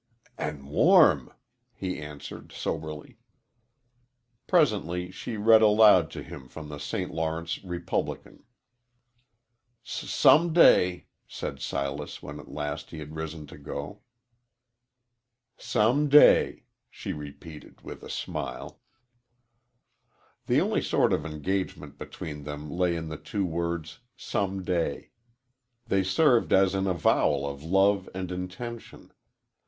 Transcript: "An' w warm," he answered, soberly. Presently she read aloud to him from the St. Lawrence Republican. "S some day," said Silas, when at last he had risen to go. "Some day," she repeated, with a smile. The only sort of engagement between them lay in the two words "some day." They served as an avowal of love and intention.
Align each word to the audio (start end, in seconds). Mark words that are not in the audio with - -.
"An' 0.35 0.55
w 0.63 0.71
warm," 0.73 1.31
he 1.75 1.99
answered, 1.99 2.51
soberly. 2.51 3.19
Presently 4.47 5.11
she 5.11 5.37
read 5.37 5.61
aloud 5.61 6.09
to 6.09 6.23
him 6.23 6.47
from 6.47 6.69
the 6.69 6.79
St. 6.79 7.13
Lawrence 7.13 7.63
Republican. 7.63 8.43
"S 9.85 9.91
some 10.09 10.53
day," 10.53 11.05
said 11.27 11.59
Silas, 11.59 12.19
when 12.19 12.39
at 12.39 12.49
last 12.49 12.89
he 12.89 12.97
had 12.97 13.15
risen 13.15 13.45
to 13.45 13.59
go. 13.59 14.01
"Some 15.57 16.09
day," 16.09 16.63
she 16.89 17.13
repeated, 17.13 17.81
with 17.81 18.01
a 18.01 18.09
smile. 18.09 18.81
The 20.47 20.59
only 20.59 20.81
sort 20.81 21.13
of 21.13 21.27
engagement 21.27 21.99
between 21.99 22.41
them 22.43 22.71
lay 22.71 22.95
in 22.95 23.09
the 23.09 23.17
two 23.17 23.45
words 23.45 23.99
"some 24.17 24.63
day." 24.63 25.11
They 25.85 26.01
served 26.03 26.51
as 26.51 26.73
an 26.73 26.87
avowal 26.87 27.47
of 27.47 27.61
love 27.61 28.09
and 28.15 28.31
intention. 28.31 29.11